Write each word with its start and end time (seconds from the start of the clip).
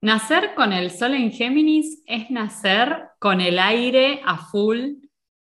Nacer 0.00 0.54
con 0.54 0.72
el 0.72 0.92
sol 0.92 1.14
en 1.14 1.32
Géminis 1.32 2.04
es 2.06 2.30
nacer 2.30 3.08
con 3.18 3.40
el 3.40 3.58
aire 3.58 4.20
a 4.24 4.38
full, 4.38 4.92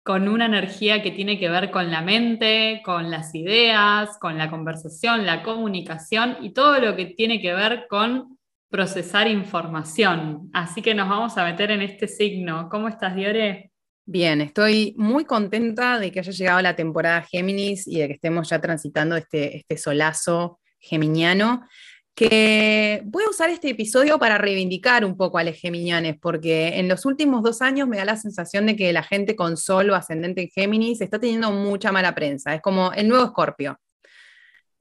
con 0.03 0.27
una 0.27 0.47
energía 0.47 1.03
que 1.03 1.11
tiene 1.11 1.37
que 1.37 1.49
ver 1.49 1.69
con 1.69 1.91
la 1.91 2.01
mente, 2.01 2.81
con 2.83 3.11
las 3.11 3.35
ideas, 3.35 4.17
con 4.19 4.39
la 4.39 4.49
conversación, 4.49 5.27
la 5.27 5.43
comunicación 5.43 6.37
y 6.41 6.51
todo 6.51 6.79
lo 6.79 6.95
que 6.95 7.05
tiene 7.05 7.39
que 7.39 7.53
ver 7.53 7.85
con 7.87 8.39
procesar 8.71 9.27
información. 9.27 10.49
Así 10.51 10.81
que 10.81 10.95
nos 10.95 11.09
vamos 11.09 11.37
a 11.37 11.45
meter 11.45 11.69
en 11.69 11.83
este 11.83 12.07
signo. 12.07 12.69
¿Cómo 12.69 12.87
estás, 12.87 13.15
Diore? 13.15 13.71
Bien, 14.03 14.41
estoy 14.41 14.95
muy 14.97 15.25
contenta 15.25 15.99
de 15.99 16.11
que 16.11 16.21
haya 16.21 16.31
llegado 16.31 16.61
la 16.61 16.75
temporada 16.75 17.21
Géminis 17.21 17.87
y 17.87 17.99
de 17.99 18.07
que 18.07 18.13
estemos 18.13 18.49
ya 18.49 18.59
transitando 18.59 19.15
este, 19.15 19.57
este 19.57 19.77
solazo 19.77 20.59
geminiano 20.79 21.67
que 22.15 23.01
voy 23.05 23.23
a 23.23 23.29
usar 23.29 23.49
este 23.49 23.69
episodio 23.69 24.19
para 24.19 24.37
reivindicar 24.37 25.05
un 25.05 25.15
poco 25.15 25.37
a 25.37 25.43
los 25.43 25.55
geminianes, 25.55 26.17
porque 26.19 26.79
en 26.79 26.87
los 26.87 27.05
últimos 27.05 27.43
dos 27.43 27.61
años 27.61 27.87
me 27.87 27.97
da 27.97 28.05
la 28.05 28.17
sensación 28.17 28.65
de 28.65 28.75
que 28.75 28.91
la 28.91 29.03
gente 29.03 29.35
con 29.35 29.55
sol 29.55 29.89
o 29.89 29.95
ascendente 29.95 30.41
en 30.41 30.49
Géminis 30.49 31.01
está 31.01 31.19
teniendo 31.19 31.51
mucha 31.51 31.91
mala 31.91 32.13
prensa. 32.15 32.53
Es 32.53 32.61
como 32.61 32.91
el 32.93 33.07
nuevo 33.07 33.25
Escorpio. 33.25 33.79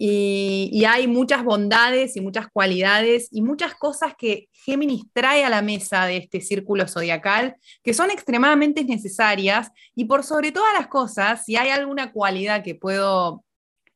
Y, 0.00 0.70
y, 0.72 0.84
hay 0.84 1.08
muchas 1.08 1.42
bondades 1.42 2.16
y 2.16 2.20
muchas 2.20 2.46
cualidades 2.52 3.28
y 3.32 3.42
muchas 3.42 3.74
cosas 3.74 4.14
que 4.16 4.48
Géminis 4.52 5.04
trae 5.12 5.44
a 5.44 5.50
la 5.50 5.60
mesa 5.60 6.06
de 6.06 6.18
este 6.18 6.40
círculo 6.40 6.86
zodiacal 6.86 7.56
que 7.82 7.94
son 7.94 8.12
extremadamente 8.12 8.84
necesarias 8.84 9.72
y 9.96 10.04
por 10.04 10.22
sobre 10.22 10.52
todas 10.52 10.72
las 10.74 10.86
cosas, 10.86 11.44
si 11.44 11.56
hay 11.56 11.70
alguna 11.70 12.12
cualidad 12.12 12.62
que 12.62 12.76
puedo 12.76 13.44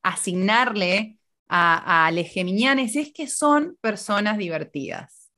asignarle 0.02 1.18
a, 1.54 2.06
a 2.06 2.10
es 2.10 3.12
que 3.12 3.26
son 3.26 3.76
personas 3.82 4.38
divertidas. 4.38 5.30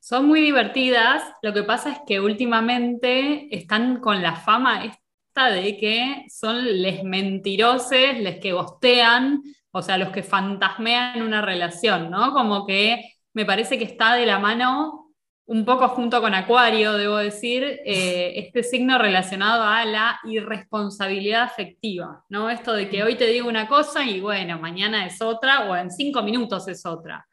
Son 0.00 0.26
muy 0.26 0.40
divertidas, 0.40 1.22
lo 1.42 1.52
que 1.52 1.62
pasa 1.62 1.92
es 1.92 1.98
que 2.06 2.20
últimamente 2.20 3.54
están 3.54 4.00
con 4.00 4.22
la 4.22 4.34
fama 4.34 4.86
esta 4.86 5.50
de 5.50 5.76
que 5.76 6.24
son 6.30 6.64
les 6.80 7.04
mentiroses, 7.04 8.18
les 8.18 8.40
que 8.40 8.54
bostean, 8.54 9.42
o 9.72 9.82
sea, 9.82 9.98
los 9.98 10.08
que 10.08 10.22
fantasmean 10.22 11.20
una 11.20 11.42
relación, 11.42 12.10
¿no? 12.10 12.32
Como 12.32 12.66
que 12.66 13.18
me 13.34 13.44
parece 13.44 13.76
que 13.76 13.84
está 13.84 14.14
de 14.14 14.24
la 14.24 14.38
mano 14.38 15.07
un 15.48 15.64
poco 15.64 15.88
junto 15.88 16.20
con 16.20 16.34
Acuario, 16.34 16.92
debo 16.92 17.16
decir, 17.16 17.64
eh, 17.64 18.32
este 18.36 18.62
signo 18.62 18.98
relacionado 18.98 19.64
a 19.64 19.84
la 19.84 20.20
irresponsabilidad 20.24 21.42
afectiva, 21.42 22.24
¿no? 22.28 22.50
Esto 22.50 22.74
de 22.74 22.88
que 22.88 23.02
hoy 23.02 23.16
te 23.16 23.26
digo 23.26 23.48
una 23.48 23.66
cosa 23.66 24.04
y 24.04 24.20
bueno, 24.20 24.58
mañana 24.58 25.06
es 25.06 25.22
otra 25.22 25.68
o 25.68 25.74
en 25.76 25.90
cinco 25.90 26.22
minutos 26.22 26.68
es 26.68 26.84
otra. 26.84 27.26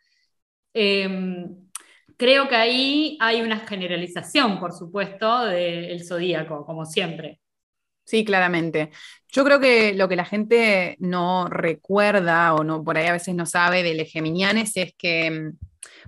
Em, 0.73 1.45
creo 2.15 2.47
que 2.47 2.55
ahí 2.55 3.17
hay 3.19 3.41
una 3.41 3.59
generalización, 3.59 4.59
por 4.61 4.71
supuesto, 4.71 5.45
del 5.45 6.05
zodíaco, 6.05 6.65
como 6.65 6.85
siempre. 6.85 7.41
Sí, 8.05 8.23
claramente. 8.23 8.91
Yo 9.27 9.43
creo 9.43 9.59
que 9.59 9.93
lo 9.93 10.07
que 10.07 10.15
la 10.15 10.25
gente 10.25 10.95
no 10.99 11.49
recuerda 11.49 12.53
o 12.53 12.63
no 12.63 12.81
por 12.81 12.97
ahí 12.97 13.07
a 13.07 13.13
veces 13.13 13.35
no 13.35 13.45
sabe 13.45 13.83
de 13.83 13.95
los 13.95 14.09
geminianes 14.09 14.77
es 14.77 14.93
que 14.97 15.25
em, 15.25 15.57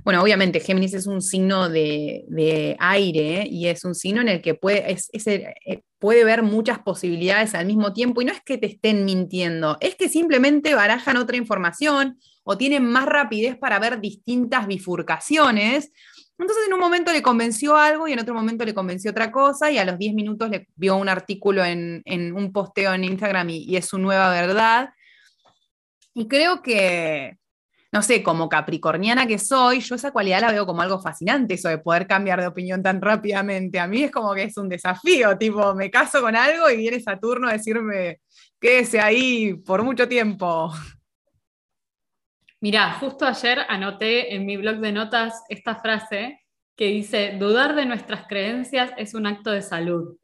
bueno, 0.03 0.21
obviamente 0.21 0.59
Géminis 0.59 0.93
es 0.93 1.07
un 1.07 1.21
signo 1.21 1.69
de, 1.69 2.75
aire 2.79 3.47
y 3.49 3.67
es 3.67 3.83
un 3.83 3.95
signo 3.95 4.21
en 4.21 4.29
el 4.29 4.41
que 4.41 4.53
puede, 4.53 4.97
eh, 5.25 5.81
puede 5.99 6.23
ver 6.23 6.43
muchas 6.43 6.79
posibilidades 6.79 7.55
al 7.55 7.65
mismo 7.65 7.93
tiempo 7.93 8.21
y 8.21 8.25
no 8.25 8.31
es 8.31 8.41
que 8.41 8.57
te 8.57 8.67
estén 8.67 9.05
mintiendo, 9.05 9.77
es 9.81 9.95
que 9.95 10.09
simplemente 10.09 10.75
barajan 10.75 11.17
otra 11.17 11.37
información 11.37 12.19
o 12.43 12.57
tienen 12.57 12.85
más 12.85 13.05
rapidez 13.05 13.57
para 13.57 13.79
ver 13.79 13.99
distintas 13.99 14.67
bifurcaciones. 14.67 15.91
Entonces 16.39 16.67
en 16.67 16.73
un 16.73 16.79
momento 16.79 17.11
le 17.11 17.23
convenció 17.23 17.75
algo 17.75 18.07
y 18.07 18.13
en 18.13 18.19
otro 18.19 18.33
momento 18.33 18.63
le 18.63 18.73
convenció 18.73 19.11
otra 19.11 19.31
cosa 19.31 19.71
y 19.71 19.79
a 19.79 19.85
los 19.85 19.97
10 19.97 20.13
minutos 20.13 20.49
le 20.49 20.67
vio 20.75 20.95
un 20.95 21.09
artículo 21.09 21.65
en, 21.65 22.03
un 22.35 22.53
posteo 22.53 22.93
en 22.93 23.03
Instagram 23.03 23.49
y 23.49 23.75
es 23.75 23.87
su 23.87 23.97
nueva 23.97 24.29
verdad. 24.29 24.91
Y 26.13 26.27
creo 26.27 26.63
que, 26.63 27.37
no 27.97 28.03
sé, 28.03 28.21
como 28.21 28.47
capricorniana 28.47 29.25
que 29.25 29.39
soy, 29.39 29.79
yo 29.79 29.95
esa 29.95 30.11
cualidad 30.11 30.41
la 30.41 30.51
veo 30.51 30.67
como 30.67 30.83
algo 30.83 30.99
fascinante, 30.99 31.55
eso 31.55 31.67
de 31.67 31.79
poder 31.79 32.05
cambiar 32.05 32.39
de 32.39 32.45
opinión 32.45 32.83
tan 32.83 33.01
rápidamente. 33.01 33.79
A 33.79 33.87
mí 33.87 34.03
es 34.03 34.11
como 34.11 34.35
que 34.35 34.43
es 34.43 34.55
un 34.55 34.69
desafío, 34.69 35.35
tipo, 35.35 35.73
me 35.73 35.89
caso 35.89 36.21
con 36.21 36.35
algo 36.35 36.69
y 36.69 36.77
viene 36.77 36.99
Saturno 36.99 37.47
a 37.47 37.53
decirme, 37.53 38.19
quédese 38.61 38.99
ahí 38.99 39.55
por 39.55 39.81
mucho 39.81 40.07
tiempo. 40.07 40.71
Mirá, 42.61 42.93
justo 42.99 43.25
ayer 43.25 43.65
anoté 43.67 44.35
en 44.35 44.45
mi 44.45 44.57
blog 44.57 44.75
de 44.77 44.91
notas 44.91 45.41
esta 45.49 45.77
frase 45.77 46.39
que 46.75 46.85
dice, 46.85 47.35
dudar 47.39 47.73
de 47.73 47.87
nuestras 47.87 48.27
creencias 48.27 48.91
es 48.97 49.15
un 49.15 49.25
acto 49.25 49.49
de 49.49 49.63
salud. 49.63 50.19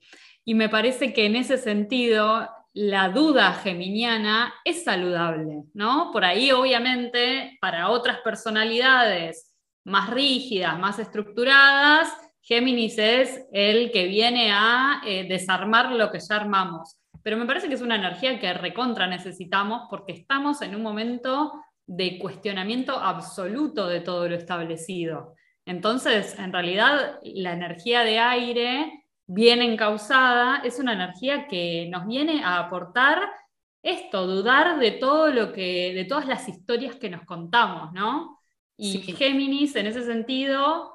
Y 0.45 0.53
me 0.53 0.69
parece 0.69 1.11
que 1.11 1.25
en 1.25 1.37
ese 1.37 1.57
sentido 1.57 2.47
la 2.73 3.09
duda 3.09 3.53
geminiana 3.53 4.53
es 4.65 4.83
saludable, 4.83 5.63
¿no? 5.73 6.09
Por 6.11 6.25
ahí, 6.25 6.51
obviamente, 6.51 7.57
para 7.61 7.89
otras 7.89 8.19
personalidades 8.21 9.53
más 9.85 10.09
rígidas, 10.09 10.79
más 10.79 10.97
estructuradas, 10.97 12.11
Géminis 12.43 12.97
es 12.97 13.45
el 13.53 13.89
que 13.91 14.05
viene 14.07 14.51
a 14.51 15.01
eh, 15.05 15.25
desarmar 15.27 15.93
lo 15.93 16.11
que 16.11 16.19
ya 16.19 16.35
armamos. 16.35 16.97
Pero 17.23 17.37
me 17.37 17.45
parece 17.45 17.69
que 17.69 17.75
es 17.75 17.81
una 17.81 17.95
energía 17.95 18.37
que 18.37 18.53
recontra 18.53 19.07
necesitamos 19.07 19.83
porque 19.89 20.11
estamos 20.11 20.61
en 20.61 20.75
un 20.75 20.81
momento 20.81 21.53
de 21.85 22.19
cuestionamiento 22.19 22.99
absoluto 22.99 23.87
de 23.87 24.01
todo 24.01 24.27
lo 24.27 24.35
establecido. 24.35 25.35
Entonces, 25.65 26.37
en 26.37 26.51
realidad, 26.51 27.19
la 27.23 27.53
energía 27.53 28.03
de 28.03 28.19
aire 28.19 29.02
bien 29.25 29.61
encausada, 29.61 30.61
es 30.63 30.79
una 30.79 30.93
energía 30.93 31.47
que 31.47 31.87
nos 31.91 32.05
viene 32.07 32.43
a 32.43 32.59
aportar 32.59 33.19
esto, 33.81 34.27
dudar 34.27 34.79
de 34.79 34.91
todo 34.91 35.31
lo 35.31 35.51
que, 35.51 35.93
de 35.93 36.05
todas 36.05 36.25
las 36.25 36.47
historias 36.47 36.95
que 36.95 37.09
nos 37.09 37.25
contamos, 37.25 37.91
¿no? 37.93 38.39
Y 38.77 38.99
Géminis, 38.99 39.75
en 39.75 39.87
ese 39.87 40.03
sentido, 40.03 40.93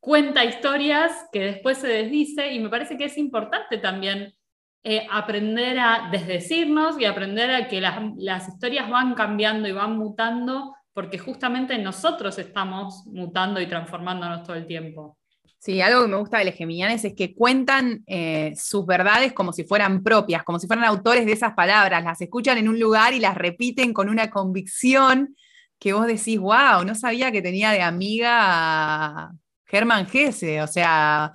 cuenta 0.00 0.44
historias 0.44 1.28
que 1.32 1.40
después 1.40 1.78
se 1.78 1.88
desdice 1.88 2.52
y 2.52 2.60
me 2.60 2.68
parece 2.68 2.96
que 2.96 3.04
es 3.04 3.16
importante 3.16 3.78
también 3.78 4.34
eh, 4.82 5.06
aprender 5.10 5.78
a 5.78 6.08
desdecirnos 6.12 7.00
y 7.00 7.06
aprender 7.06 7.50
a 7.50 7.68
que 7.68 7.80
las, 7.80 7.98
las 8.16 8.48
historias 8.48 8.90
van 8.90 9.14
cambiando 9.14 9.66
y 9.66 9.72
van 9.72 9.96
mutando 9.96 10.74
porque 10.92 11.18
justamente 11.18 11.76
nosotros 11.78 12.38
estamos 12.38 13.06
mutando 13.06 13.60
y 13.60 13.66
transformándonos 13.66 14.42
todo 14.42 14.56
el 14.56 14.66
tiempo. 14.66 15.18
Sí, 15.64 15.80
algo 15.80 16.02
que 16.02 16.08
me 16.08 16.18
gusta 16.18 16.36
de 16.36 16.44
los 16.44 16.54
geminianes 16.54 17.06
es 17.06 17.14
que 17.14 17.34
cuentan 17.34 18.04
eh, 18.06 18.52
sus 18.54 18.84
verdades 18.84 19.32
como 19.32 19.50
si 19.50 19.64
fueran 19.64 20.02
propias, 20.02 20.42
como 20.42 20.58
si 20.58 20.66
fueran 20.66 20.84
autores 20.84 21.24
de 21.24 21.32
esas 21.32 21.54
palabras, 21.54 22.04
las 22.04 22.20
escuchan 22.20 22.58
en 22.58 22.68
un 22.68 22.78
lugar 22.78 23.14
y 23.14 23.18
las 23.18 23.34
repiten 23.34 23.94
con 23.94 24.10
una 24.10 24.28
convicción 24.28 25.34
que 25.78 25.94
vos 25.94 26.06
decís, 26.06 26.38
wow, 26.38 26.84
no 26.84 26.94
sabía 26.94 27.32
que 27.32 27.40
tenía 27.40 27.70
de 27.70 27.80
amiga 27.80 28.30
a 28.40 29.32
Germán 29.64 30.06
Gese, 30.06 30.60
o 30.60 30.66
sea, 30.66 31.32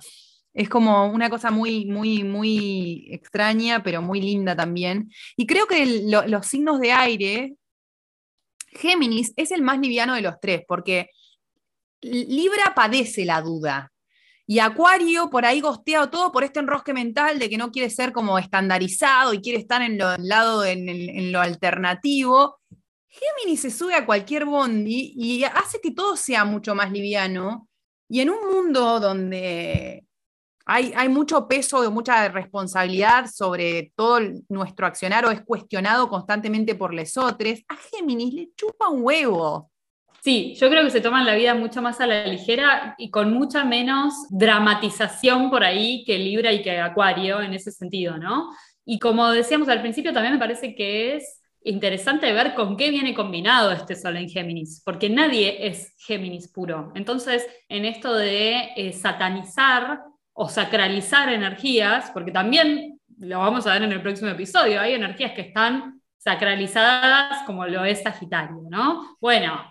es 0.54 0.68
como 0.68 1.06
una 1.06 1.28
cosa 1.28 1.50
muy, 1.50 1.86
muy, 1.86 2.22
muy 2.22 3.08
extraña, 3.10 3.82
pero 3.82 4.00
muy 4.00 4.20
linda 4.20 4.54
también. 4.54 5.10
Y 5.36 5.44
creo 5.44 5.66
que 5.66 6.04
los 6.06 6.46
signos 6.46 6.78
de 6.78 6.92
aire, 6.92 7.54
Géminis 8.68 9.32
es 9.34 9.50
el 9.50 9.62
más 9.62 9.80
liviano 9.80 10.14
de 10.14 10.22
los 10.22 10.38
tres, 10.40 10.62
porque 10.68 11.10
Libra 12.00 12.74
padece 12.76 13.24
la 13.24 13.42
duda, 13.42 13.90
y 14.50 14.58
Acuario 14.58 15.30
por 15.30 15.44
ahí 15.44 15.60
gosteado 15.60 16.10
todo 16.10 16.32
por 16.32 16.42
este 16.42 16.58
enrosque 16.58 16.92
mental 16.92 17.38
de 17.38 17.48
que 17.48 17.56
no 17.56 17.70
quiere 17.70 17.88
ser 17.88 18.12
como 18.12 18.36
estandarizado 18.36 19.32
y 19.32 19.40
quiere 19.40 19.60
estar 19.60 19.80
en 19.80 19.96
lo, 19.96 20.16
lado, 20.16 20.64
en, 20.64 21.30
lo 21.30 21.40
alternativo. 21.40 22.58
Géminis 23.06 23.60
se 23.60 23.70
sube 23.70 23.94
a 23.94 24.04
cualquier 24.04 24.46
bondi 24.46 25.12
y 25.16 25.44
hace 25.44 25.80
que 25.80 25.92
todo 25.92 26.16
sea 26.16 26.44
mucho 26.44 26.74
más 26.74 26.90
liviano. 26.90 27.68
Y 28.08 28.22
en 28.22 28.30
un 28.30 28.40
mundo 28.52 28.98
donde 28.98 30.04
hay, 30.66 31.08
mucho 31.08 31.46
peso 31.46 31.88
mucha 31.92 32.28
responsabilidad 32.28 33.30
sobre 33.32 33.92
todo 33.94 34.18
nuestro 34.48 34.84
accionar 34.84 35.26
o 35.26 35.30
es 35.30 35.42
cuestionado 35.42 36.08
constantemente 36.08 36.74
por 36.74 36.92
lesotres, 36.92 37.62
a 37.68 37.76
Géminis 37.76 38.34
le 38.34 38.48
chupa 38.56 38.88
un 38.88 39.04
huevo. 39.04 39.70
Sí, 40.22 40.54
yo 40.60 40.68
creo 40.68 40.84
que 40.84 40.90
se 40.90 41.00
toman 41.00 41.24
la 41.24 41.34
vida 41.34 41.54
mucho 41.54 41.80
más 41.80 42.00
a 42.00 42.06
la 42.06 42.26
ligera 42.26 42.94
y 42.98 43.10
con 43.10 43.32
mucha 43.32 43.64
menos 43.64 44.12
dramatización 44.28 45.50
por 45.50 45.64
ahí 45.64 46.04
que 46.04 46.18
Libra 46.18 46.52
y 46.52 46.62
que 46.62 46.78
Acuario 46.78 47.40
en 47.40 47.54
ese 47.54 47.72
sentido, 47.72 48.18
¿no? 48.18 48.50
Y 48.84 48.98
como 48.98 49.30
decíamos 49.30 49.68
al 49.68 49.80
principio, 49.80 50.12
también 50.12 50.34
me 50.34 50.38
parece 50.38 50.74
que 50.74 51.16
es 51.16 51.40
interesante 51.62 52.32
ver 52.32 52.54
con 52.54 52.76
qué 52.76 52.90
viene 52.90 53.14
combinado 53.14 53.70
este 53.72 53.94
Sol 53.94 54.16
en 54.16 54.28
Géminis, 54.28 54.82
porque 54.84 55.08
nadie 55.08 55.66
es 55.66 55.94
Géminis 55.98 56.48
puro. 56.48 56.92
Entonces, 56.94 57.46
en 57.68 57.84
esto 57.84 58.14
de 58.14 58.70
eh, 58.76 58.92
satanizar 58.92 60.02
o 60.32 60.48
sacralizar 60.48 61.32
energías, 61.32 62.10
porque 62.12 62.32
también 62.32 63.00
lo 63.18 63.38
vamos 63.38 63.66
a 63.66 63.74
ver 63.74 63.82
en 63.82 63.92
el 63.92 64.02
próximo 64.02 64.30
episodio, 64.30 64.80
hay 64.80 64.94
energías 64.94 65.32
que 65.32 65.42
están 65.42 66.00
sacralizadas 66.18 67.42
como 67.46 67.66
lo 67.66 67.84
es 67.84 68.02
Sagitario, 68.02 68.62
¿no? 68.68 69.16
Bueno, 69.20 69.62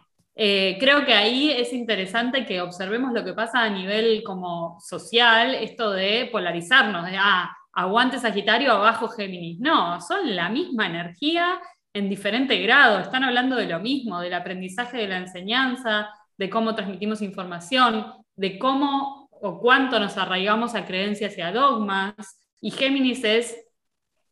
Eh, 0.42 0.78
creo 0.80 1.06
que 1.06 1.14
ahí 1.14 1.52
es 1.52 1.74
interesante 1.74 2.46
que 2.46 2.62
observemos 2.62 3.12
lo 3.12 3.26
que 3.26 3.34
pasa 3.34 3.62
a 3.62 3.70
nivel 3.70 4.24
como 4.24 4.80
social, 4.80 5.54
esto 5.54 5.92
de 5.92 6.30
polarizarnos, 6.32 7.06
de, 7.08 7.18
ah, 7.18 7.54
aguante 7.74 8.20
Sagitario, 8.20 8.72
abajo 8.72 9.10
Géminis. 9.10 9.60
No, 9.60 10.00
son 10.00 10.34
la 10.34 10.48
misma 10.48 10.86
energía 10.86 11.60
en 11.92 12.08
diferente 12.08 12.58
grado, 12.62 13.00
están 13.00 13.26
hablando 13.26 13.58
de 13.58 13.66
lo 13.66 13.82
mismo, 13.82 14.22
del 14.22 14.34
aprendizaje 14.34 15.00
de 15.00 15.10
la 15.10 15.18
enseñanza, 15.18 16.08
de 16.38 16.50
cómo 16.50 16.74
transmitimos 16.74 17.22
información, 17.22 18.06
de 18.38 18.58
cómo 18.58 19.28
o 19.30 19.60
cuánto 19.60 20.00
nos 20.00 20.16
arraigamos 20.16 20.74
a 20.74 20.86
creencias 20.86 21.38
y 21.38 21.42
a 21.42 21.52
dogmas. 21.52 22.40
Y 22.62 22.72
Géminis 22.72 23.26
es 23.26 23.58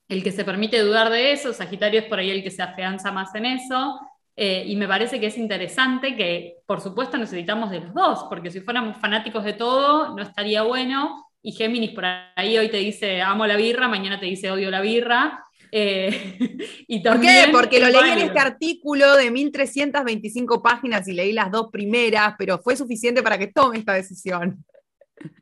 el 0.07 0.23
que 0.23 0.31
se 0.31 0.45
permite 0.45 0.79
dudar 0.79 1.09
de 1.09 1.33
eso, 1.33 1.51
Sagitario 1.51 1.99
es 1.99 2.05
por 2.05 2.19
ahí 2.19 2.29
el 2.29 2.43
que 2.43 2.51
se 2.51 2.63
afianza 2.63 3.11
más 3.11 3.35
en 3.35 3.45
eso, 3.45 3.99
eh, 4.39 4.63
y 4.67 4.75
me 4.75 4.87
parece 4.87 5.19
que 5.19 5.25
es 5.25 5.37
interesante 5.39 6.15
que, 6.15 6.57
por 6.67 6.79
supuesto, 6.79 7.17
necesitamos 7.17 7.71
de 7.71 7.79
los 7.79 7.91
dos, 7.91 8.25
porque 8.29 8.51
si 8.51 8.61
fuéramos 8.61 8.95
fanáticos 8.97 9.43
de 9.43 9.53
todo, 9.53 10.15
no 10.15 10.21
estaría 10.21 10.61
bueno. 10.61 11.27
Y 11.41 11.53
Géminis 11.53 11.91
por 11.91 12.05
ahí 12.05 12.55
hoy 12.55 12.69
te 12.69 12.77
dice 12.77 13.19
amo 13.21 13.47
la 13.47 13.55
birra, 13.55 13.87
mañana 13.87 14.19
te 14.19 14.27
dice 14.27 14.51
odio 14.51 14.69
la 14.69 14.81
birra. 14.81 15.43
Eh, 15.71 16.37
y 16.87 16.99
¿Por 16.99 17.19
qué? 17.19 17.49
Porque 17.51 17.79
lo 17.79 17.87
leí 17.87 18.11
en 18.11 18.19
este 18.19 18.37
artículo 18.37 19.15
de 19.15 19.31
1325 19.31 20.61
páginas 20.61 21.07
y 21.07 21.13
leí 21.13 21.33
las 21.33 21.49
dos 21.49 21.69
primeras, 21.71 22.35
pero 22.37 22.59
fue 22.59 22.75
suficiente 22.75 23.23
para 23.23 23.39
que 23.39 23.47
tome 23.47 23.79
esta 23.79 23.93
decisión. 23.93 24.63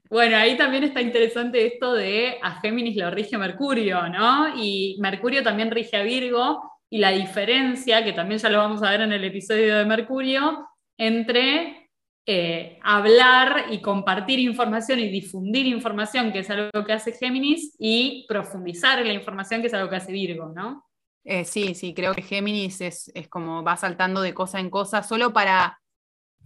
Bueno, 0.10 0.38
ahí 0.38 0.56
también 0.56 0.86
está 0.86 1.02
interesante 1.02 1.66
esto 1.66 1.94
de 1.94 2.38
a 2.42 2.62
Géminis 2.62 2.96
lo 2.96 3.12
rige 3.12 3.38
Mercurio, 3.38 4.08
¿no? 4.08 4.56
Y 4.56 4.96
Mercurio 5.02 5.44
también 5.44 5.70
rige 5.70 5.98
a 5.98 6.04
Virgo, 6.04 6.75
y 6.96 6.98
la 6.98 7.12
diferencia, 7.12 8.06
que 8.06 8.14
también 8.14 8.40
ya 8.40 8.50
lo 8.50 8.60
vamos 8.60 8.82
a 8.82 8.90
ver 8.90 9.02
en 9.02 9.12
el 9.12 9.26
episodio 9.26 9.76
de 9.76 9.84
Mercurio, 9.84 10.66
entre 10.98 11.90
eh, 12.26 12.80
hablar 12.84 13.66
y 13.70 13.82
compartir 13.82 14.40
información 14.40 15.00
y 15.00 15.10
difundir 15.10 15.66
información, 15.66 16.32
que 16.32 16.40
es 16.40 16.50
algo 16.50 16.86
que 16.86 16.94
hace 16.94 17.12
Géminis, 17.12 17.76
y 17.78 18.26
profundizar 18.30 19.00
en 19.00 19.10
la 19.10 19.14
información, 19.14 19.60
que 19.60 19.68
es 19.68 19.74
algo 19.74 19.90
que 19.90 19.98
hace 19.98 20.14
Virgo, 20.14 20.54
¿no? 20.56 20.86
Eh, 21.26 21.44
sí, 21.44 21.76
sí, 21.76 21.94
creo 21.94 22.14
que 22.14 22.22
Géminis 22.22 22.80
es, 22.80 23.12
es 23.14 23.28
como 23.28 23.62
va 23.62 23.76
saltando 23.76 24.22
de 24.22 24.34
cosa 24.34 24.62
en 24.62 24.70
cosa 24.70 25.04
solo 25.04 25.34
para 25.34 25.82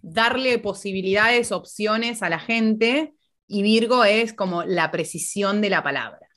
darle 0.01 0.57
posibilidades, 0.57 1.51
opciones 1.51 2.23
a 2.23 2.29
la 2.29 2.39
gente, 2.39 3.13
y 3.45 3.61
Virgo 3.61 4.03
es 4.03 4.33
como 4.33 4.63
la 4.63 4.89
precisión 4.89 5.61
de 5.61 5.69
la 5.69 5.83
palabra. 5.83 6.28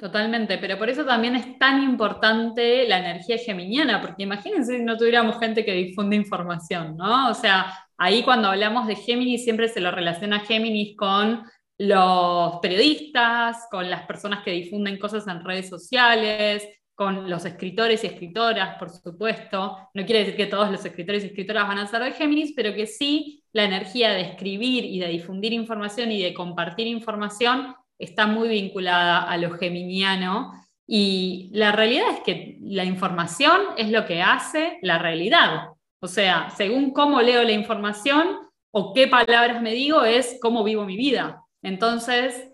Totalmente, 0.00 0.56
pero 0.56 0.78
por 0.78 0.88
eso 0.88 1.04
también 1.04 1.36
es 1.36 1.58
tan 1.58 1.82
importante 1.82 2.88
la 2.88 3.00
energía 3.00 3.36
geminiana, 3.36 4.00
porque 4.00 4.22
imagínense 4.22 4.78
si 4.78 4.82
no 4.82 4.96
tuviéramos 4.96 5.38
gente 5.38 5.62
que 5.62 5.74
difunde 5.74 6.16
información, 6.16 6.96
¿no? 6.96 7.28
O 7.28 7.34
sea, 7.34 7.66
ahí 7.98 8.22
cuando 8.22 8.48
hablamos 8.48 8.86
de 8.86 8.96
Géminis 8.96 9.44
siempre 9.44 9.68
se 9.68 9.82
lo 9.82 9.90
relaciona 9.90 10.40
Géminis 10.40 10.96
con 10.96 11.44
los 11.76 12.60
periodistas, 12.62 13.66
con 13.70 13.90
las 13.90 14.06
personas 14.06 14.42
que 14.42 14.52
difunden 14.52 14.98
cosas 14.98 15.26
en 15.28 15.44
redes 15.44 15.68
sociales, 15.68 16.66
con 16.94 17.28
los 17.28 17.44
escritores 17.44 18.02
y 18.02 18.06
escritoras, 18.06 18.78
por 18.78 18.88
supuesto. 18.88 19.90
No 19.92 20.06
quiere 20.06 20.20
decir 20.20 20.36
que 20.36 20.46
todos 20.46 20.70
los 20.70 20.82
escritores 20.82 21.24
y 21.24 21.26
escritoras 21.26 21.68
van 21.68 21.78
a 21.78 21.86
ser 21.86 22.02
de 22.02 22.12
Géminis, 22.12 22.54
pero 22.56 22.74
que 22.74 22.86
sí 22.86 23.44
la 23.52 23.64
energía 23.64 24.12
de 24.12 24.22
escribir 24.22 24.82
y 24.82 24.98
de 24.98 25.08
difundir 25.08 25.52
información 25.52 26.10
y 26.10 26.22
de 26.22 26.32
compartir 26.32 26.86
información 26.86 27.74
está 28.00 28.26
muy 28.26 28.48
vinculada 28.48 29.22
a 29.22 29.36
lo 29.36 29.52
geminiano 29.52 30.52
y 30.86 31.50
la 31.52 31.70
realidad 31.70 32.10
es 32.10 32.20
que 32.20 32.58
la 32.62 32.84
información 32.84 33.60
es 33.76 33.90
lo 33.90 34.06
que 34.06 34.22
hace 34.22 34.78
la 34.82 34.98
realidad. 34.98 35.68
O 36.00 36.08
sea, 36.08 36.50
según 36.50 36.92
cómo 36.92 37.20
leo 37.20 37.44
la 37.44 37.52
información 37.52 38.38
o 38.72 38.92
qué 38.94 39.06
palabras 39.06 39.62
me 39.62 39.72
digo, 39.72 40.02
es 40.02 40.38
cómo 40.40 40.64
vivo 40.64 40.84
mi 40.84 40.96
vida. 40.96 41.44
Entonces, 41.62 42.50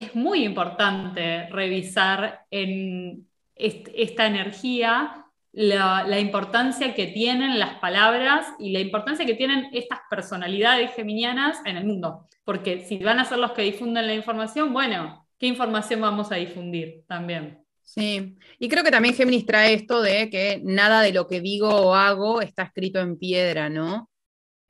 es 0.00 0.14
muy 0.14 0.44
importante 0.44 1.46
revisar 1.48 2.44
en 2.50 3.28
esta 3.54 4.26
energía 4.26 5.24
la, 5.52 6.20
importancia 6.20 6.94
que 6.94 7.06
tienen 7.06 7.58
las 7.58 7.78
palabras 7.78 8.46
y 8.58 8.72
la 8.72 8.80
importancia 8.80 9.26
que 9.26 9.34
tienen 9.34 9.68
estas 9.72 10.00
personalidades 10.10 10.94
geminianas 10.94 11.58
en 11.64 11.76
el 11.76 11.86
mundo. 11.86 12.28
Porque 12.44 12.84
si 12.84 12.98
van 12.98 13.18
a 13.18 13.24
ser 13.24 13.38
los 13.38 13.52
que 13.52 13.62
difunden 13.62 14.06
la 14.06 14.14
información, 14.14 14.72
bueno, 14.72 15.26
¿qué 15.38 15.46
información 15.46 16.00
vamos 16.00 16.32
a 16.32 16.36
difundir 16.36 17.04
también? 17.06 17.64
Sí, 17.82 18.36
y 18.58 18.68
creo 18.68 18.84
que 18.84 18.90
también 18.90 19.14
Géminis 19.14 19.46
trae 19.46 19.72
esto 19.72 20.02
de 20.02 20.28
que 20.28 20.60
nada 20.62 21.00
de 21.00 21.12
lo 21.12 21.26
que 21.26 21.40
digo 21.40 21.68
o 21.68 21.94
hago 21.94 22.42
está 22.42 22.64
escrito 22.64 23.00
en 23.00 23.18
piedra, 23.18 23.70
¿no? 23.70 24.10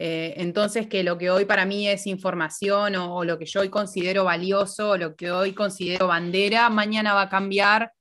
Eh, 0.00 0.34
entonces, 0.36 0.86
que 0.86 1.02
lo 1.02 1.18
que 1.18 1.28
hoy 1.28 1.44
para 1.44 1.66
mí 1.66 1.88
es 1.88 2.06
información 2.06 2.94
o, 2.94 3.16
o, 3.16 3.24
lo 3.24 3.36
que 3.36 3.46
yo 3.46 3.62
hoy 3.62 3.68
considero 3.68 4.22
valioso 4.22 4.90
o 4.90 4.96
lo 4.96 5.16
que 5.16 5.32
hoy 5.32 5.52
considero 5.52 6.06
bandera, 6.06 6.70
mañana 6.70 7.14
va 7.14 7.22
a 7.22 7.28
cambiar. 7.28 7.92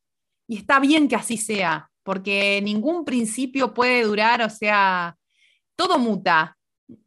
Y 0.48 0.58
está 0.58 0.80
bien 0.80 1.08
que 1.08 1.16
así 1.16 1.38
sea, 1.38 1.90
porque 2.08 2.62
ningún 2.64 3.04
principio 3.04 3.74
puede 3.74 4.04
durar, 4.04 4.42
o 4.42 4.50
sea, 4.50 5.18
todo 5.76 6.00
muta. 6.00 6.58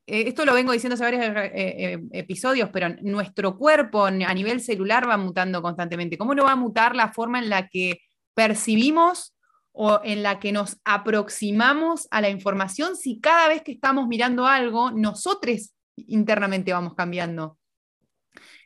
Eh, 0.07 0.25
esto 0.29 0.45
lo 0.45 0.53
vengo 0.53 0.73
diciendo 0.73 0.93
hace 0.93 1.05
varios 1.05 1.25
eh, 1.25 1.51
eh, 1.55 1.99
episodios, 2.13 2.69
pero 2.71 2.91
nuestro 3.01 3.57
cuerpo 3.57 4.05
a 4.05 4.11
nivel 4.11 4.61
celular 4.61 5.09
va 5.09 5.17
mutando 5.17 5.63
constantemente. 5.63 6.19
¿Cómo 6.19 6.35
no 6.35 6.45
va 6.45 6.53
a 6.53 6.57
mutar 6.57 6.95
la 6.95 7.15
forma 7.15 7.39
en 7.39 7.49
la 7.49 7.69
que 7.69 8.03
percibimos 8.35 9.35
o 9.73 10.03
en 10.05 10.23
la 10.23 10.39
que 10.39 10.53
nos 10.53 10.77
aproximamos 10.85 12.07
a 12.11 12.21
la 12.21 12.29
información 12.29 12.95
si 12.95 13.21
cada 13.21 13.49
vez 13.49 13.63
que 13.63 13.73
estamos 13.73 14.07
mirando 14.07 14.47
algo, 14.47 14.91
nosotros 14.91 15.73
internamente 15.97 16.75
vamos 16.75 16.95
cambiando? 16.95 17.57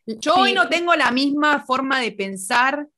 Yo 0.05 0.35
hoy 0.35 0.53
no 0.53 0.69
tengo 0.69 0.97
la 0.97 1.13
misma 1.13 1.65
forma 1.65 2.01
de 2.01 2.11
pensar 2.11 2.89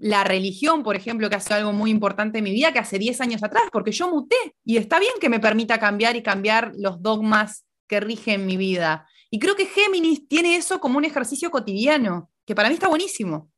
la 0.00 0.24
religión, 0.24 0.82
por 0.82 0.96
ejemplo, 0.96 1.28
que 1.28 1.36
hace 1.36 1.54
algo 1.54 1.72
muy 1.72 1.90
importante 1.90 2.38
en 2.38 2.44
mi 2.44 2.52
vida, 2.52 2.72
que 2.72 2.78
hace 2.78 2.98
10 2.98 3.20
años 3.20 3.42
atrás, 3.42 3.64
porque 3.72 3.92
yo 3.92 4.08
muté 4.08 4.36
y 4.64 4.76
está 4.76 4.98
bien 4.98 5.12
que 5.20 5.28
me 5.28 5.40
permita 5.40 5.78
cambiar 5.78 6.16
y 6.16 6.22
cambiar 6.22 6.72
los 6.76 7.02
dogmas 7.02 7.64
que 7.86 8.00
rigen 8.00 8.46
mi 8.46 8.56
vida. 8.56 9.08
Y 9.30 9.38
creo 9.38 9.56
que 9.56 9.66
Géminis 9.66 10.28
tiene 10.28 10.56
eso 10.56 10.80
como 10.80 10.98
un 10.98 11.04
ejercicio 11.04 11.50
cotidiano, 11.50 12.30
que 12.46 12.54
para 12.54 12.68
mí 12.68 12.74
está 12.74 12.88
buenísimo. 12.88 13.50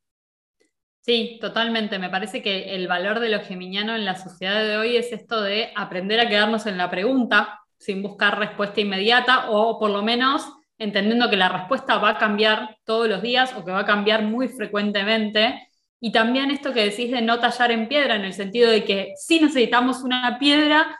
Sí, 1.02 1.38
totalmente. 1.40 1.98
Me 1.98 2.10
parece 2.10 2.42
que 2.42 2.74
el 2.74 2.86
valor 2.86 3.20
de 3.20 3.30
lo 3.30 3.40
geminiano 3.40 3.94
en 3.94 4.04
la 4.04 4.16
sociedad 4.16 4.62
de 4.62 4.76
hoy 4.76 4.96
es 4.96 5.12
esto 5.12 5.40
de 5.40 5.72
aprender 5.74 6.20
a 6.20 6.28
quedarnos 6.28 6.66
en 6.66 6.76
la 6.76 6.90
pregunta 6.90 7.60
sin 7.78 8.02
buscar 8.02 8.38
respuesta 8.38 8.80
inmediata 8.80 9.50
o 9.50 9.78
por 9.78 9.90
lo 9.90 10.02
menos 10.02 10.46
entendiendo 10.76 11.30
que 11.30 11.36
la 11.36 11.48
respuesta 11.48 11.98
va 11.98 12.10
a 12.10 12.18
cambiar 12.18 12.76
todos 12.84 13.08
los 13.08 13.22
días 13.22 13.54
o 13.54 13.64
que 13.64 13.70
va 13.70 13.80
a 13.80 13.86
cambiar 13.86 14.22
muy 14.22 14.48
frecuentemente 14.48 15.69
y 16.00 16.12
también 16.12 16.50
esto 16.50 16.72
que 16.72 16.84
decís 16.84 17.10
de 17.10 17.20
no 17.20 17.38
tallar 17.38 17.70
en 17.70 17.86
piedra, 17.86 18.16
en 18.16 18.24
el 18.24 18.32
sentido 18.32 18.70
de 18.70 18.84
que 18.84 19.12
sí 19.16 19.38
necesitamos 19.38 20.02
una 20.02 20.38
piedra, 20.38 20.98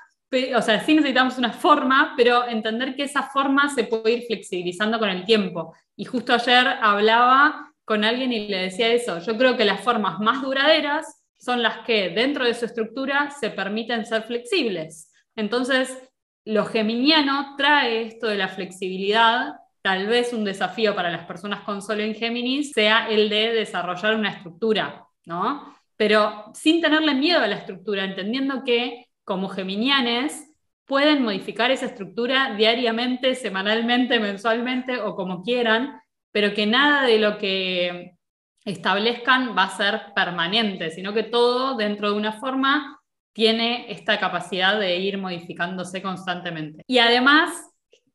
o 0.55 0.63
sea, 0.63 0.81
sí 0.85 0.95
necesitamos 0.95 1.39
una 1.39 1.53
forma, 1.53 2.15
pero 2.17 2.47
entender 2.47 2.95
que 2.95 3.05
esa 3.05 3.23
forma 3.23 3.69
se 3.75 3.85
puede 3.85 4.13
ir 4.13 4.23
flexibilizando 4.27 4.99
con 4.99 5.09
el 5.09 5.25
tiempo. 5.25 5.75
Y 5.97 6.05
justo 6.05 6.35
ayer 6.35 6.67
hablaba 6.81 7.73
con 7.85 8.05
alguien 8.05 8.33
y 8.33 8.47
le 8.47 8.59
decía 8.59 8.89
eso. 8.89 9.19
Yo 9.19 9.37
creo 9.37 9.57
que 9.57 9.65
las 9.65 9.81
formas 9.81 10.21
más 10.21 10.43
duraderas 10.43 11.25
son 11.39 11.63
las 11.63 11.79
que 11.79 12.11
dentro 12.11 12.45
de 12.45 12.55
su 12.55 12.67
estructura 12.67 13.31
se 13.31 13.51
permiten 13.51 14.05
ser 14.05 14.23
flexibles. 14.25 15.11
Entonces, 15.35 15.99
lo 16.45 16.67
geminiano 16.67 17.57
trae 17.57 18.03
esto 18.03 18.27
de 18.27 18.37
la 18.37 18.49
flexibilidad 18.49 19.55
tal 19.83 20.07
vez 20.07 20.33
un 20.33 20.45
desafío 20.45 20.95
para 20.95 21.11
las 21.11 21.27
personas 21.27 21.61
con 21.61 21.83
Sol 21.83 22.01
en 22.01 22.15
Géminis 22.15 22.73
sea 22.73 23.09
el 23.09 23.29
de 23.29 23.53
desarrollar 23.53 24.15
una 24.15 24.31
estructura, 24.31 25.07
¿no? 25.27 25.75
Pero 25.97 26.51
sin 26.55 26.81
tenerle 26.81 27.15
miedo 27.15 27.41
a 27.41 27.47
la 27.47 27.57
estructura, 27.57 28.05
entendiendo 28.05 28.65
que 28.65 29.07
como 29.25 29.49
geminianes 29.49 30.51
pueden 30.85 31.23
modificar 31.23 31.71
esa 31.71 31.87
estructura 31.87 32.55
diariamente, 32.57 33.35
semanalmente, 33.35 34.19
mensualmente 34.19 35.01
o 35.01 35.15
como 35.15 35.43
quieran, 35.43 36.01
pero 36.33 36.53
que 36.53 36.67
nada 36.67 37.05
de 37.05 37.19
lo 37.19 37.39
que 37.39 38.17
establezcan 38.65 39.57
va 39.57 39.65
a 39.65 39.77
ser 39.77 40.01
permanente, 40.15 40.91
sino 40.91 41.15
que 41.15 41.23
todo 41.23 41.77
dentro 41.77 42.11
de 42.11 42.17
una 42.17 42.33
forma 42.33 43.01
tiene 43.33 43.91
esta 43.91 44.19
capacidad 44.19 44.79
de 44.79 44.97
ir 44.99 45.17
modificándose 45.19 46.03
constantemente. 46.03 46.83
Y 46.87 46.99
además, 46.99 47.70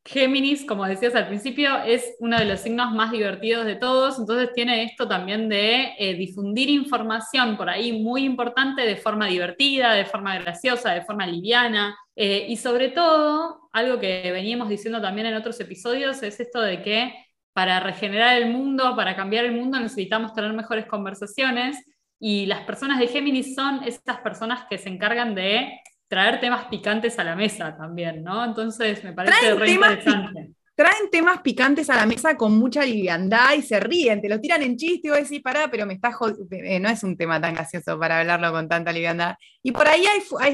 Géminis, 0.06 0.64
como 0.64 0.86
decías 0.86 1.14
al 1.16 1.26
principio, 1.26 1.82
es 1.84 2.14
uno 2.20 2.38
de 2.38 2.44
los 2.44 2.60
signos 2.60 2.92
más 2.92 3.10
divertidos 3.10 3.66
de 3.66 3.74
todos, 3.74 4.18
entonces 4.18 4.52
tiene 4.54 4.84
esto 4.84 5.08
también 5.08 5.48
de 5.48 5.94
eh, 5.98 6.14
difundir 6.14 6.70
información 6.70 7.56
por 7.56 7.68
ahí 7.68 8.00
muy 8.00 8.24
importante 8.24 8.82
de 8.82 8.96
forma 8.96 9.26
divertida, 9.26 9.92
de 9.94 10.04
forma 10.04 10.38
graciosa, 10.38 10.92
de 10.92 11.02
forma 11.02 11.26
liviana, 11.26 11.98
eh, 12.14 12.46
y 12.48 12.56
sobre 12.56 12.90
todo, 12.90 13.68
algo 13.72 13.98
que 13.98 14.30
veníamos 14.32 14.68
diciendo 14.68 15.00
también 15.00 15.26
en 15.26 15.34
otros 15.34 15.58
episodios, 15.60 16.22
es 16.22 16.38
esto 16.38 16.60
de 16.60 16.82
que 16.82 17.12
para 17.52 17.80
regenerar 17.80 18.36
el 18.40 18.50
mundo, 18.52 18.94
para 18.94 19.16
cambiar 19.16 19.44
el 19.44 19.52
mundo, 19.52 19.80
necesitamos 19.80 20.32
tener 20.34 20.52
mejores 20.52 20.86
conversaciones, 20.86 21.78
y 22.20 22.46
las 22.46 22.60
personas 22.60 23.00
de 23.00 23.08
Géminis 23.08 23.54
son 23.54 23.82
estas 23.82 24.18
personas 24.18 24.66
que 24.70 24.78
se 24.78 24.88
encargan 24.88 25.34
de 25.34 25.80
traer 26.08 26.40
temas 26.40 26.66
picantes 26.66 27.18
a 27.18 27.24
la 27.24 27.36
mesa 27.36 27.76
también, 27.76 28.22
¿no? 28.22 28.44
Entonces 28.44 29.02
me 29.04 29.12
parece 29.12 29.54
re 29.54 29.70
interesante 29.70 30.56
traen 30.76 31.10
temas 31.10 31.40
picantes 31.40 31.88
a 31.88 31.96
la 31.96 32.06
mesa 32.06 32.36
con 32.36 32.56
mucha 32.58 32.84
liviandad 32.84 33.54
y 33.54 33.62
se 33.62 33.80
ríen, 33.80 34.20
te 34.20 34.28
lo 34.28 34.38
tiran 34.38 34.62
en 34.62 34.76
chiste 34.76 35.08
y 35.08 35.10
vos 35.10 35.18
decís, 35.20 35.40
pará, 35.42 35.68
pero 35.70 35.86
me 35.86 35.94
estás 35.94 36.14
eh, 36.50 36.78
no 36.78 36.90
es 36.90 37.02
un 37.02 37.16
tema 37.16 37.40
tan 37.40 37.54
gracioso 37.54 37.98
para 37.98 38.20
hablarlo 38.20 38.52
con 38.52 38.68
tanta 38.68 38.92
liviandad. 38.92 39.36
Y 39.62 39.72
por 39.72 39.88
ahí 39.88 40.04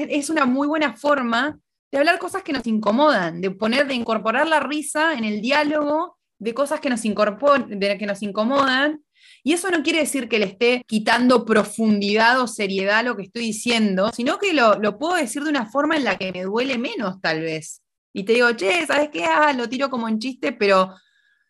es 0.09 0.29
una 0.29 0.45
muy 0.45 0.65
buena 0.67 0.95
forma 0.95 1.59
de 1.91 1.97
hablar 1.97 2.19
cosas 2.19 2.41
que 2.41 2.53
nos 2.53 2.65
incomodan, 2.65 3.41
de 3.41 3.51
poner, 3.51 3.85
de 3.85 3.95
incorporar 3.95 4.47
la 4.47 4.61
risa 4.61 5.13
en 5.13 5.25
el 5.25 5.41
diálogo 5.41 6.17
de 6.39 6.53
cosas 6.53 6.79
que 6.79 6.89
nos, 6.89 7.01
de, 7.03 7.97
que 7.99 8.05
nos 8.05 8.23
incomodan. 8.23 9.03
Y 9.43 9.53
eso 9.53 9.69
no 9.69 9.83
quiere 9.83 9.99
decir 9.99 10.29
que 10.29 10.39
le 10.39 10.45
esté 10.45 10.83
quitando 10.87 11.45
profundidad 11.45 12.39
o 12.39 12.47
seriedad 12.47 13.03
lo 13.03 13.15
que 13.17 13.23
estoy 13.23 13.43
diciendo, 13.43 14.11
sino 14.13 14.37
que 14.37 14.53
lo, 14.53 14.75
lo 14.75 14.97
puedo 14.97 15.15
decir 15.15 15.43
de 15.43 15.49
una 15.49 15.69
forma 15.69 15.97
en 15.97 16.05
la 16.05 16.17
que 16.17 16.31
me 16.31 16.43
duele 16.43 16.77
menos, 16.77 17.19
tal 17.21 17.41
vez 17.41 17.83
y 18.13 18.23
te 18.23 18.33
digo, 18.33 18.51
che, 18.53 18.85
¿sabes 18.85 19.09
qué? 19.11 19.25
Ah, 19.25 19.51
lo 19.53 19.67
tiro 19.67 19.89
como 19.89 20.07
en 20.07 20.19
chiste, 20.19 20.53
pero 20.53 20.95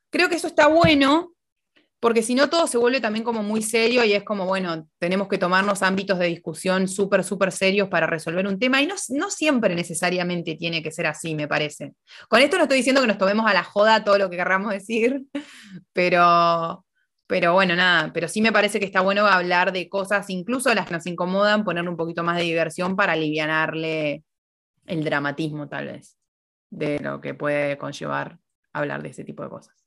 creo 0.09 0.29
que 0.29 0.35
eso 0.35 0.47
está 0.47 0.67
bueno, 0.67 1.33
porque 1.99 2.23
si 2.23 2.35
no 2.35 2.49
todo 2.49 2.67
se 2.67 2.77
vuelve 2.77 3.01
también 3.01 3.25
como 3.25 3.43
muy 3.43 3.61
serio 3.61 4.03
y 4.05 4.13
es 4.13 4.23
como, 4.23 4.45
bueno, 4.45 4.87
tenemos 4.97 5.27
que 5.27 5.37
tomarnos 5.37 5.81
ámbitos 5.83 6.17
de 6.19 6.27
discusión 6.27 6.87
súper, 6.87 7.23
súper 7.23 7.51
serios 7.51 7.89
para 7.89 8.07
resolver 8.07 8.47
un 8.47 8.59
tema 8.59 8.81
y 8.81 8.87
no, 8.87 8.95
no 9.09 9.29
siempre 9.29 9.75
necesariamente 9.75 10.55
tiene 10.55 10.81
que 10.81 10.91
ser 10.91 11.07
así, 11.07 11.35
me 11.35 11.47
parece. 11.47 11.93
Con 12.29 12.41
esto 12.41 12.57
no 12.57 12.63
estoy 12.63 12.77
diciendo 12.77 13.01
que 13.01 13.07
nos 13.07 13.17
tomemos 13.17 13.45
a 13.45 13.53
la 13.53 13.63
joda 13.63 14.03
todo 14.03 14.17
lo 14.17 14.29
que 14.29 14.37
querramos 14.37 14.71
decir, 14.71 15.23
pero, 15.93 16.85
pero 17.33 17.51
bueno, 17.51 17.75
nada, 17.75 18.13
pero 18.13 18.27
sí 18.27 18.43
me 18.43 18.51
parece 18.51 18.79
que 18.79 18.85
está 18.85 19.01
bueno 19.01 19.25
hablar 19.25 19.73
de 19.73 19.89
cosas, 19.89 20.29
incluso 20.29 20.71
las 20.75 20.85
que 20.85 20.93
nos 20.93 21.07
incomodan, 21.07 21.63
ponerle 21.63 21.89
un 21.89 21.97
poquito 21.97 22.23
más 22.23 22.37
de 22.37 22.43
diversión 22.43 22.95
para 22.95 23.13
aliviarle 23.13 24.23
el 24.85 25.03
dramatismo 25.03 25.67
tal 25.67 25.87
vez 25.87 26.15
de 26.69 26.99
lo 26.99 27.21
que 27.21 27.33
puede 27.33 27.79
conllevar 27.79 28.37
hablar 28.71 29.01
de 29.01 29.09
ese 29.09 29.23
tipo 29.23 29.41
de 29.41 29.49
cosas. 29.49 29.82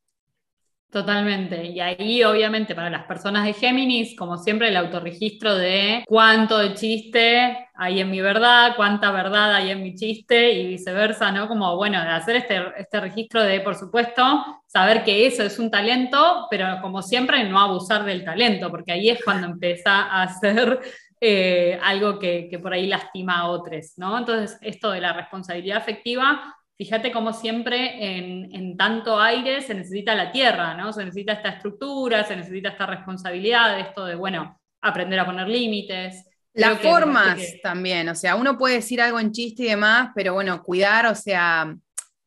Totalmente. 0.91 1.65
Y 1.65 1.81
ahí, 1.81 2.23
obviamente, 2.23 2.75
para 2.75 2.89
las 2.89 3.05
personas 3.07 3.45
de 3.45 3.53
Géminis, 3.53 4.17
como 4.17 4.39
siempre, 4.39 4.69
el 4.69 4.77
autorregistro 4.77 5.55
de 5.55 6.05
cuánto 6.07 6.59
de 6.59 6.75
chiste 6.75 7.69
hay 7.75 8.01
en 8.01 8.11
mi 8.11 8.21
verdad, 8.21 8.75
cuánta 8.77 9.11
verdad 9.11 9.55
hay 9.55 9.71
en 9.71 9.83
mi 9.83 9.95
chiste 9.95 10.53
y 10.53 10.67
viceversa, 10.69 11.33
¿no? 11.33 11.49
Como, 11.49 11.77
bueno, 11.77 12.01
de 12.01 12.09
hacer 12.09 12.37
este, 12.37 12.63
este 12.79 13.01
registro 13.01 13.43
de, 13.43 13.61
por 13.61 13.75
supuesto, 13.75 14.63
saber 14.67 15.05
que 15.05 15.27
eso 15.27 15.43
es 15.43 15.59
un 15.59 15.71
talento, 15.71 16.47
pero 16.51 16.79
como 16.81 17.03
siempre, 17.03 17.45
no 17.45 17.61
abusar 17.61 18.05
del 18.05 18.25
talento, 18.25 18.71
porque 18.71 18.93
ahí 18.93 19.11
es 19.11 19.23
cuando 19.23 19.49
empieza 19.49 20.03
a 20.05 20.23
hacer 20.23 20.81
eh, 21.21 21.79
algo 21.83 22.19
que, 22.19 22.49
que, 22.49 22.59
por 22.59 22.73
ahí 22.73 22.87
lastima 22.87 23.41
a 23.41 23.49
otros, 23.49 23.95
¿no? 23.97 24.17
Entonces, 24.17 24.57
esto 24.63 24.93
de 24.93 25.01
la 25.01 25.13
responsabilidad 25.13 25.79
afectiva 25.79 26.56
fíjate 26.77 27.11
cómo 27.11 27.33
siempre 27.33 28.19
en, 28.19 28.77
tanto 28.77 29.19
aire 29.19 29.63
se 29.63 29.75
necesita 29.75 30.15
la 30.15 30.31
tierra, 30.31 30.75
¿no? 30.75 30.93
Se 30.93 31.05
necesita 31.05 31.33
esta 31.33 31.49
estructura, 31.51 32.25
se 32.25 32.37
necesita 32.37 32.71
esta 32.71 32.87
responsabilidad, 32.87 33.81
esto 33.81 34.05
de, 34.05 34.15
bueno, 34.15 34.61
aprender 34.83 35.19
a 35.19 35.27
poner 35.27 35.49
límites. 35.49 36.25
Las 36.53 36.79
formas 36.81 37.39
también, 37.63 38.09
o 38.09 38.15
sea, 38.15 38.35
uno 38.35 38.57
puede 38.57 38.77
decir 38.77 39.01
algo 39.01 39.21
en 39.21 39.33
chiste 39.33 39.65
y 39.65 39.67
demás, 39.67 40.11
pero 40.15 40.35
bueno, 40.35 40.63
cuidar, 40.63 41.07
o 41.07 41.15
sea, 41.15 41.75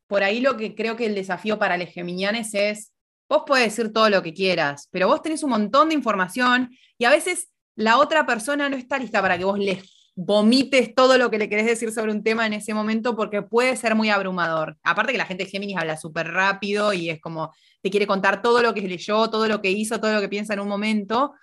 por 0.08 0.24
ahí 0.24 0.40
lo 0.40 0.58
que 0.58 0.76
creo 0.76 0.96
que 0.96 1.06
el 1.06 1.16
desafío 1.16 1.58
para 1.58 1.78
los 1.78 1.90
geminianes 1.90 2.54
es, 2.54 2.92
vos 3.28 3.44
puedes 3.46 3.76
decir 3.76 3.92
todo 3.94 4.10
lo 4.10 4.22
que 4.22 4.34
quieras, 4.34 4.88
pero 4.92 5.08
vos 5.08 5.22
tenés 5.22 5.44
un 5.44 5.52
montón 5.52 5.90
de 5.90 5.96
información 5.96 6.70
y 6.98 7.06
a 7.06 7.12
veces 7.12 7.50
la 7.76 7.98
otra 7.98 8.26
persona 8.26 8.70
no 8.70 8.76
está 8.76 8.98
lista 8.98 9.22
para 9.22 9.38
que 9.38 9.46
vos 9.46 9.58
les 9.58 9.99
vomites 10.22 10.94
todo 10.94 11.18
lo 11.18 11.32
que 11.32 11.38
le 11.38 11.48
querés 11.48 11.66
decir 11.66 11.94
sobre 11.94 12.12
un 12.12 12.24
tema 12.24 12.46
en 12.46 12.52
ese 12.52 12.74
momento 12.74 13.16
porque 13.16 13.42
puede 13.42 13.78
ser 13.78 13.96
muy 13.96 14.10
abrumador. 14.10 14.78
Aparte 14.84 15.14
que 15.14 15.18
la 15.18 15.26
gente 15.26 15.46
de 15.46 15.50
Géminis 15.50 15.78
habla 15.78 15.96
súper 15.96 16.28
rápido 16.28 16.92
y 16.92 17.10
es 17.10 17.22
como 17.22 17.54
te 17.82 17.90
quiere 17.90 18.06
contar 18.06 18.42
todo 18.42 18.62
lo 18.62 18.74
que 18.74 18.82
leyó, 18.82 19.30
todo 19.30 19.48
lo 19.48 19.62
que 19.62 19.72
hizo, 19.72 20.02
todo 20.02 20.12
lo 20.12 20.20
que 20.20 20.28
piensa 20.28 20.54
en 20.54 20.60
un 20.60 20.68
momento. 20.68 21.34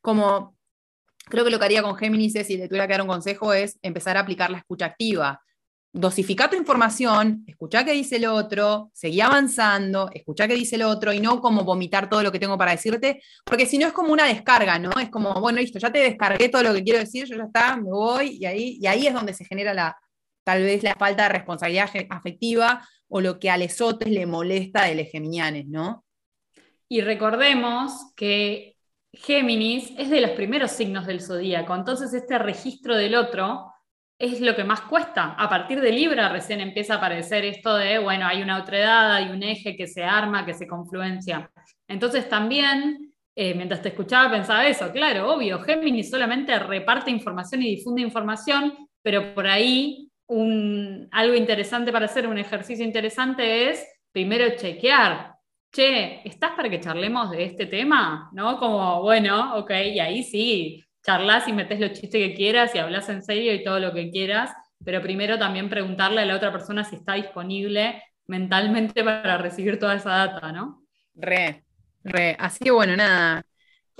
Como 0.00 0.56
creo 1.26 1.44
que 1.44 1.50
lo 1.52 1.60
que 1.60 1.66
haría 1.66 1.82
con 1.82 1.94
Géminis 1.94 2.34
es, 2.34 2.48
si 2.48 2.56
le 2.56 2.66
tuviera 2.66 2.88
que 2.88 2.94
dar 2.94 3.02
un 3.02 3.08
consejo, 3.08 3.52
es 3.52 3.78
empezar 3.82 4.16
a 4.16 4.20
aplicar 4.20 4.50
la 4.50 4.58
escucha 4.58 4.86
activa 4.86 5.40
dosifica 5.92 6.50
tu 6.50 6.56
información, 6.56 7.44
escucha 7.46 7.84
qué 7.84 7.92
dice 7.92 8.16
el 8.16 8.26
otro, 8.26 8.90
seguí 8.92 9.20
avanzando, 9.20 10.10
escucha 10.12 10.46
qué 10.46 10.54
dice 10.54 10.76
el 10.76 10.82
otro 10.82 11.12
y 11.12 11.20
no 11.20 11.40
como 11.40 11.64
vomitar 11.64 12.08
todo 12.08 12.22
lo 12.22 12.30
que 12.30 12.38
tengo 12.38 12.58
para 12.58 12.72
decirte, 12.72 13.22
porque 13.44 13.66
si 13.66 13.78
no 13.78 13.86
es 13.86 13.92
como 13.92 14.12
una 14.12 14.26
descarga, 14.26 14.78
¿no? 14.78 14.90
Es 15.00 15.10
como, 15.10 15.34
bueno, 15.40 15.60
listo, 15.60 15.78
ya 15.78 15.90
te 15.90 15.98
descargué 16.00 16.48
todo 16.48 16.62
lo 16.62 16.74
que 16.74 16.84
quiero 16.84 16.98
decir, 16.98 17.24
yo 17.26 17.36
ya 17.36 17.44
está, 17.44 17.76
me 17.76 17.90
voy 17.90 18.38
y 18.40 18.46
ahí, 18.46 18.78
y 18.80 18.86
ahí 18.86 19.06
es 19.06 19.14
donde 19.14 19.32
se 19.32 19.44
genera 19.44 19.72
la, 19.72 19.96
tal 20.44 20.62
vez 20.62 20.82
la 20.82 20.94
falta 20.94 21.24
de 21.24 21.28
responsabilidad 21.30 21.90
afectiva 22.10 22.86
o 23.08 23.20
lo 23.20 23.38
que 23.38 23.50
a 23.50 23.56
lesotes 23.56 24.10
le 24.10 24.26
molesta 24.26 24.84
de 24.84 24.94
los 24.94 25.10
geminianes, 25.10 25.66
¿no? 25.66 26.04
Y 26.88 27.00
recordemos 27.00 28.12
que 28.14 28.76
Géminis 29.12 29.92
es 29.98 30.10
de 30.10 30.20
los 30.20 30.30
primeros 30.32 30.70
signos 30.70 31.06
del 31.06 31.22
zodíaco, 31.22 31.74
entonces 31.74 32.12
este 32.12 32.38
registro 32.38 32.96
del 32.96 33.14
otro 33.14 33.72
es 34.18 34.40
lo 34.40 34.56
que 34.56 34.64
más 34.64 34.80
cuesta. 34.82 35.34
A 35.38 35.48
partir 35.48 35.80
de 35.80 35.92
Libra 35.92 36.28
recién 36.28 36.60
empieza 36.60 36.94
a 36.94 36.96
aparecer 36.96 37.44
esto 37.44 37.76
de, 37.76 37.98
bueno, 37.98 38.26
hay 38.26 38.42
una 38.42 38.60
otra 38.60 38.78
edad, 38.78 39.14
hay 39.14 39.30
un 39.30 39.42
eje 39.42 39.76
que 39.76 39.86
se 39.86 40.02
arma, 40.02 40.44
que 40.44 40.54
se 40.54 40.66
confluencia. 40.66 41.50
Entonces 41.86 42.28
también, 42.28 43.14
eh, 43.36 43.54
mientras 43.54 43.80
te 43.80 43.90
escuchaba, 43.90 44.30
pensaba 44.30 44.66
eso, 44.66 44.90
claro, 44.90 45.32
obvio, 45.32 45.60
Géminis 45.60 46.10
solamente 46.10 46.58
reparte 46.58 47.10
información 47.10 47.62
y 47.62 47.76
difunde 47.76 48.02
información, 48.02 48.74
pero 49.02 49.34
por 49.34 49.46
ahí 49.46 50.10
un, 50.26 51.08
algo 51.12 51.34
interesante 51.34 51.92
para 51.92 52.06
hacer, 52.06 52.26
un 52.26 52.38
ejercicio 52.38 52.84
interesante 52.84 53.70
es 53.70 53.86
primero 54.12 54.56
chequear. 54.56 55.34
Che, 55.70 56.26
¿estás 56.26 56.52
para 56.52 56.68
que 56.68 56.80
charlemos 56.80 57.30
de 57.30 57.44
este 57.44 57.66
tema? 57.66 58.30
¿No? 58.32 58.58
Como, 58.58 59.02
bueno, 59.02 59.58
ok, 59.58 59.70
y 59.92 60.00
ahí 60.00 60.22
sí, 60.22 60.82
charlas 61.02 61.48
y 61.48 61.52
metes 61.52 61.80
los 61.80 61.92
chistes 61.92 62.28
que 62.28 62.34
quieras 62.34 62.74
y 62.74 62.78
hablas 62.78 63.08
en 63.08 63.22
serio 63.22 63.54
y 63.54 63.64
todo 63.64 63.80
lo 63.80 63.92
que 63.92 64.10
quieras, 64.10 64.50
pero 64.84 65.02
primero 65.02 65.38
también 65.38 65.68
preguntarle 65.68 66.20
a 66.20 66.26
la 66.26 66.36
otra 66.36 66.52
persona 66.52 66.84
si 66.84 66.96
está 66.96 67.14
disponible 67.14 68.02
mentalmente 68.26 69.02
para 69.02 69.38
recibir 69.38 69.78
toda 69.78 69.96
esa 69.96 70.10
data, 70.10 70.52
¿no? 70.52 70.84
Re, 71.14 71.64
re. 72.04 72.36
Así 72.38 72.64
que 72.64 72.70
bueno, 72.70 72.96
nada. 72.96 73.42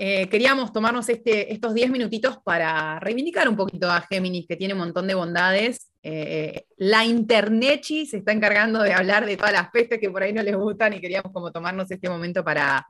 Eh, 0.01 0.29
queríamos 0.29 0.71
tomarnos 0.71 1.09
este, 1.09 1.51
estos 1.51 1.73
10 1.73 1.91
minutitos 1.91 2.37
para 2.37 3.01
reivindicar 3.01 3.49
un 3.49 3.57
poquito 3.57 3.91
a 3.91 3.99
Géminis, 3.99 4.47
que 4.47 4.55
tiene 4.55 4.73
un 4.73 4.79
montón 4.79 5.07
de 5.07 5.13
bondades. 5.13 5.91
Eh, 6.01 6.67
la 6.77 7.03
Internechi 7.03 8.05
se 8.05 8.17
está 8.17 8.31
encargando 8.31 8.81
de 8.81 8.93
hablar 8.93 9.25
de 9.25 9.35
todas 9.35 9.51
las 9.51 9.69
pestes 9.71 9.99
que 9.99 10.09
por 10.09 10.23
ahí 10.23 10.31
no 10.31 10.41
les 10.41 10.55
gustan 10.55 10.93
y 10.93 11.01
queríamos 11.01 11.33
como 11.33 11.51
tomarnos 11.51 11.91
este 11.91 12.07
momento 12.07 12.45
para, 12.45 12.87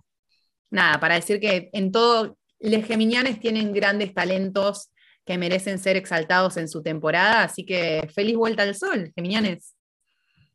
nada, 0.69 0.99
para 0.99 1.15
decir 1.15 1.39
que 1.39 1.69
en 1.73 1.91
todo 1.91 2.37
los 2.59 2.85
geminianes 2.85 3.39
tienen 3.39 3.73
grandes 3.73 4.13
talentos 4.13 4.91
que 5.25 5.37
merecen 5.37 5.79
ser 5.79 5.95
exaltados 5.95 6.57
en 6.57 6.67
su 6.67 6.81
temporada, 6.81 7.43
así 7.43 7.65
que 7.65 8.09
feliz 8.13 8.35
vuelta 8.35 8.63
al 8.63 8.75
sol, 8.75 9.11
geminianes. 9.15 9.75